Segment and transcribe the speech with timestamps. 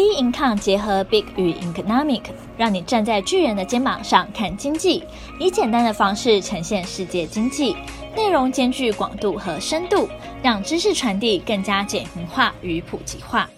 [0.00, 2.22] B Income 结合 Big 与 Economic，
[2.56, 5.04] 让你站在巨人的肩膀上看经济，
[5.38, 7.76] 以简单的方式呈现世界经济，
[8.16, 10.08] 内容兼具广度和深度，
[10.42, 13.50] 让知识传递更加简明化与普及化。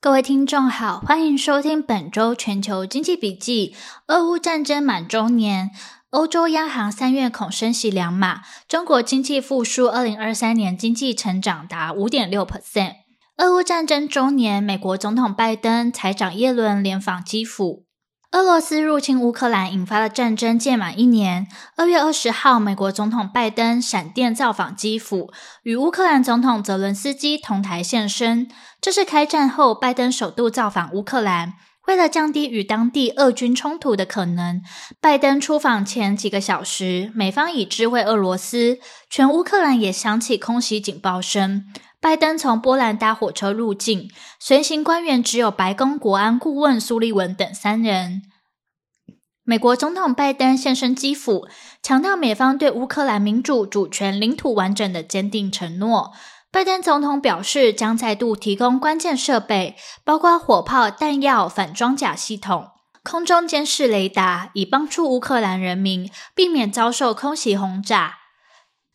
[0.00, 3.76] 各位听众好，欢迎收听本周全球经济笔记。
[4.08, 5.70] 俄乌战争满周年，
[6.10, 13.05] 欧洲央行三月恐升息两码，中国经济复苏，二零二三年经济成长达五点六 percent。
[13.36, 17.84] 俄乌战争周年，美国总统拜登、财长耶伦联访基辅。
[18.32, 21.46] 俄罗斯入侵乌克兰引发的战争届满一年。
[21.76, 25.30] 二月二十号，美国总统拜登闪电造访基辅，
[25.64, 28.48] 与乌克兰总统泽伦斯基同台现身。
[28.80, 31.52] 这是开战后拜登首度造访乌克兰。
[31.86, 34.60] 为了降低与当地俄军冲突的可能，
[35.00, 41.66] 拜登出访前几个小时，美方已知会俄罗斯，全乌克兰也响起空袭警报声。
[42.00, 48.22] 拜登从波兰搭火车入境，随行官员只有白宫国安顾问苏利文等三人。
[49.42, 51.46] 美国总统拜登现身基辅，
[51.82, 56.12] 强调美方对乌克兰民主、主权、领土完整的坚定承诺。
[56.52, 62.70] 拜登总统表示，将再度提供关键设备，包括火炮、弹药、反装甲系统、
[63.02, 68.14] 空中监视雷达，以帮助乌克兰人民避免遭受空袭轰炸。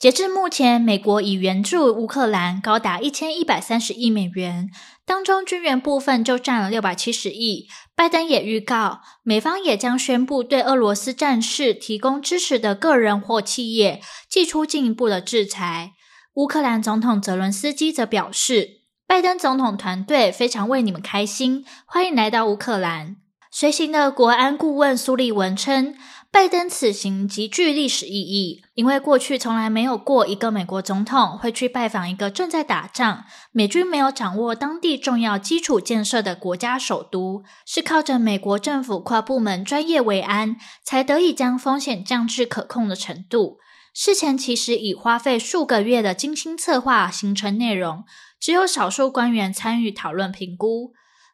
[0.01, 4.67] 截至目前，美国已援助乌克兰高达一千一百三十亿美元，
[5.05, 7.67] 当中军援部分就占了六百七十亿。
[7.95, 15.91] 拜登也预告，美方也将宣布对俄罗斯战事提供支持的个人或企业，祭出进一步的制裁。
[16.33, 23.17] 乌克兰总统泽伦斯基则表示，拜登总统团队非常为你们开心，欢迎来到乌克兰。
[23.53, 25.93] 随行的国安顾问苏利文称，
[26.33, 43.57] 拜登此行极具历史意义，因为过去从来没有过一个美国总统会去拜访一个正在打仗、美军没有掌握当地重要基础建设的国家首都，是靠着美国政府跨部门专业维安，才得以将风险降至可控的程度。
[43.93, 48.05] 事前其实已花费数个月的精心策划行程内容，
[48.39, 50.93] 只有少数官员参与讨论评估。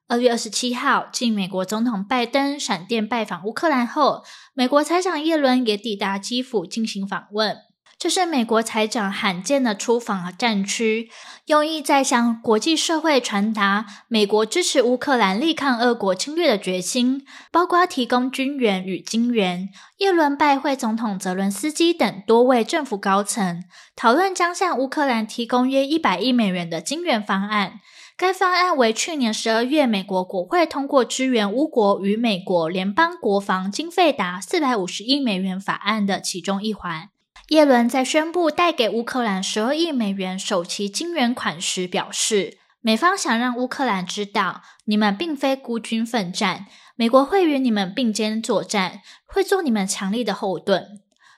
[0.09, 4.23] 二月二十七号，继美国总统拜登闪电拜访乌克兰后，
[4.53, 7.57] 美国财长耶伦也抵达基辅进行访问。
[7.99, 11.09] 这是美国财长罕见的出访战区，
[11.47, 19.67] 用意在向国际社会传达美国支持乌克兰力抗俄国侵略的决心，包括提供军援与金援。
[19.97, 23.61] 耶伦拜会总统泽伦斯基等多位政府高层，
[23.93, 27.81] 讨论将向乌克兰提供约一百亿美元的金援方案。
[28.17, 37.09] 该方案为去年十二月美国国会通过支援乌国与美国联邦国防经费达四百五十亿美元法案的其中一环。
[37.49, 50.87] 耶伦在宣布带给乌克兰十二亿美元首期金援款时表示，美方想让乌克兰知道，你们并非孤军奋战，美国会与你们并肩作战，会做你们强力的后盾。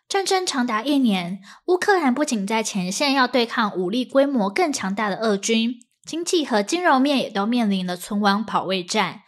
[0.07, 5.81] 战争长达一年，乌克兰不仅在前线要对抗武力规模更强大的俄军。
[6.09, 9.21] 经济和金融面也都面临了存亡保卫战。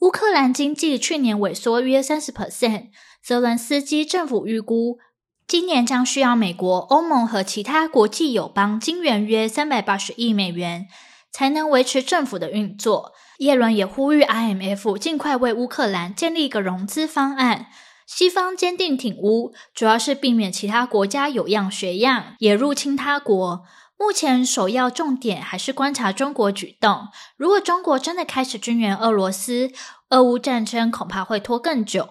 [0.00, 2.86] 乌克兰经济去年萎缩约三十 percent，
[3.22, 4.98] 泽伦斯基政府预估
[5.46, 10.88] 今年将需要美国、欧盟和其他国际友邦金援约三百八十亿美元，
[11.30, 13.12] 才能维持政府的运作。
[13.38, 17.66] 耶伦也呼吁 IMF 尽快为乌克兰建立一个融资方案。
[18.06, 23.62] 西方坚定挺乌，主要是避免其他国家有样学样，也入侵他国。
[23.96, 27.08] 目前首要重点还是观察中国举动。
[27.36, 29.70] 如果中国真的开始军援俄罗斯，
[30.10, 32.10] 俄乌战争恐怕会拖更久。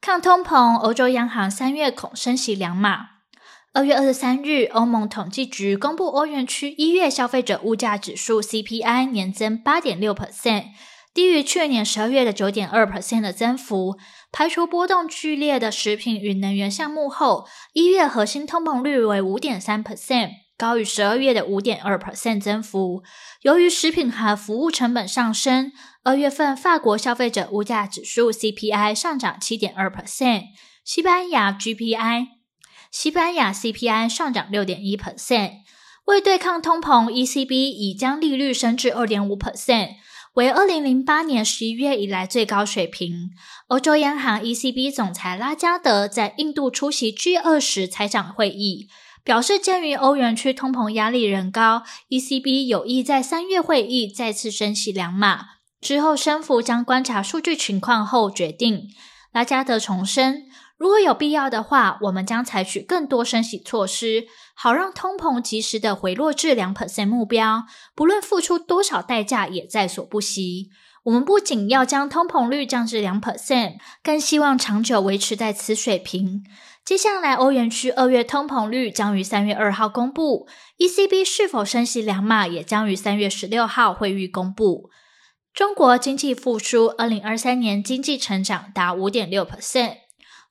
[0.00, 3.08] 抗通膨，欧洲央行三月恐升息两码。
[3.72, 10.66] 二月二十三日，欧盟统计局公布欧元区一月消费者物价指数 CPI 年增八点六 percent，
[11.12, 13.96] 低于去年十二月的九点二 percent 的增幅。
[14.30, 20.43] 排除波动剧烈的食品与能源项目后，一月核心通膨率为五点三 percent。
[20.64, 23.02] 高于十二月的五点二 percent 增幅。
[23.42, 30.44] 由于食品和服务成本上升，二月份法国消费者物价指数 CPI 上涨七点二 percent，
[30.82, 32.28] 西班牙 GPI、
[32.90, 35.50] 西班牙 CPI 上涨六点一 percent。
[36.06, 39.96] 为对抗通膨，ECB 已将利率升至二点五 percent，
[40.32, 43.32] 为二零零八年十一月以来最高水平。
[43.68, 48.88] 欧洲央行 ECB 总裁拉加德在印度出席 G 二十财长会议。
[49.24, 55.46] 表示，鉴于欧元区通膨压力仍高，ECB 有意在三月会议再次升息两码，
[55.80, 58.88] 之后升幅将观察数据情况后决定。
[59.32, 60.44] 拉加德重申，
[60.76, 67.64] 如果有必要的话，我们将采取更多升息措施，好让通膨及时的回落至两 percent 目标。
[67.94, 70.68] 不论付出多少代价，也在所不惜。
[71.04, 76.44] 我们不仅要将通膨率降至两 percent，更希望长久维持在此水平。
[76.84, 80.46] 接下来，欧元区二月通膨率将于三月二号公布
[80.76, 84.90] ，ECB 是否升息两码也将于三月十六号会议公布。
[85.54, 89.94] 中国经济复苏，二零二三年经济成长达五点六 percent。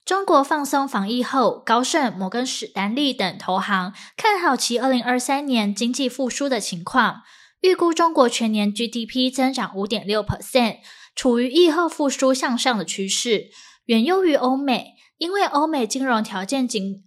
[0.04, 7.22] 中国放松防疫后，高盛、摩根史丹利等投行看好其二零二三年经济复苏的情况，
[7.60, 10.78] 预估中国全年 GDP 增长五点六 percent，
[11.14, 13.50] 处于疫后复苏向上的趋势，
[13.84, 14.93] 远优于欧美。
[15.18, 17.04] 因为欧美金融条件紧，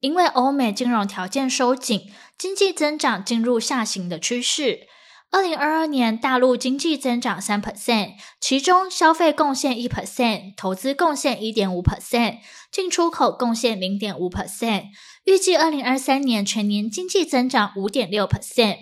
[0.00, 4.86] 因为欧美金融条件收紧，经济增长进入下行的趋势。
[5.30, 12.38] 二零二二年，大陆经济增长三 percent，其中消费贡献一 percent，投资贡献一点五 percent，
[12.70, 14.84] 进出口贡献零点五 percent。
[15.24, 18.76] 预计二零二三年全年经济增长五点六 percent，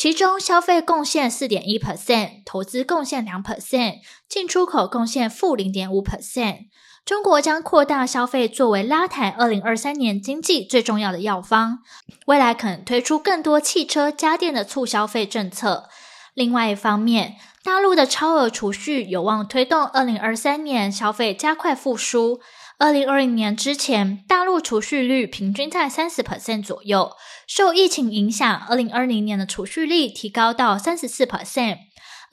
[0.00, 6.68] 其中消费贡献四点一 percent，投资贡献两 percent，进出口贡献负零点五 percent。
[7.04, 11.80] 中国将扩大消费作为拉抬二零二三年经济最重要的药方，
[12.24, 15.90] 未来可能推出更多汽车、家电的促消费政策。
[16.32, 22.40] 另外一方面，大陆的超额储蓄有望推动二零二三年消费加快复苏。
[22.80, 27.12] 二零二零年之前，大陆储蓄率平均在三十 percent 左右，
[27.46, 31.76] 受疫情影响，二零二零年的储蓄率提高到三十四 percent，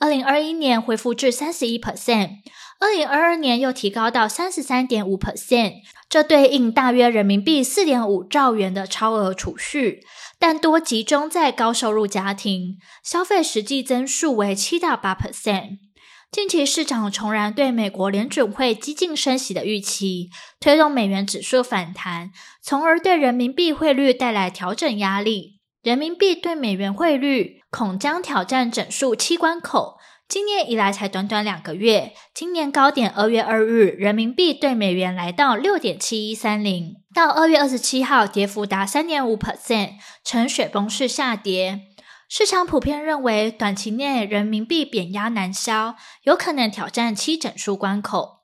[0.00, 2.38] 二零二一年恢复至三十一 percent。
[2.80, 10.00] 二零二二年又提高到三十三点五 percent，这对应大约人民币四点五兆元的超额储蓄，
[10.38, 15.87] 但多集中在高收入家庭，消费实际增速为七到八 percent。
[16.30, 20.28] 近期市场重燃对美国联准会激进升息的预期，
[20.60, 22.30] 推动美元指数反弹，
[22.62, 25.58] 从而对人民币汇率带来调整压力。
[25.82, 29.96] 人民币对美元汇率恐将挑战整数七关口。
[30.28, 39.92] 今年以来才短短两个月，今年高点二月二日，人民币对美元来到六点七一三零，到二月二十七号，跌幅达三点五 percent，
[40.22, 41.80] 呈雪崩式下跌。
[42.28, 48.40] 市场普遍认为，短期内人民币贬压难消，有可能挑战七整数关口。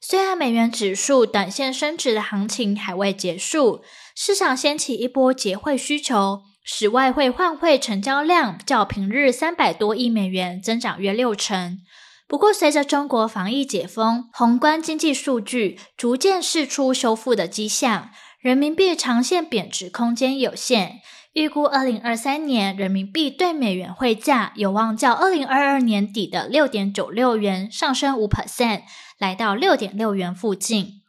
[0.00, 3.84] 虽然美元指数短线升值的行情还未结束，
[4.16, 6.42] 市场掀起一波结汇需求。
[6.64, 11.80] 使外汇换汇成交量较平日三百多亿美元增长约六成。
[12.28, 18.10] 不过，随着中国防疫解封，宏观经济数据逐渐释出修复的迹象，
[18.40, 21.00] 人民币长线贬值空间有限。
[21.32, 28.82] 预估二零二三年人民币对美元汇价有望较二零二二年底的六点九六元上升五 percent，
[29.18, 31.00] 来到六点六元附近。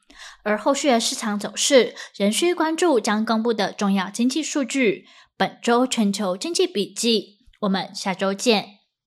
[0.43, 5.05] 而后续的市场走势仍需关注将公布的重要经济数据。
[5.35, 8.82] 本周全球经济笔记，我们下周见。